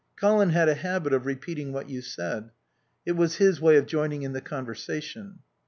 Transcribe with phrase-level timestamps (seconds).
[0.15, 2.49] Colin had a habit of repeating what you said.
[3.05, 5.41] It was his way of joining in the conversation.